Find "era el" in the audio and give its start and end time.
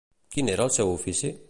0.53-0.73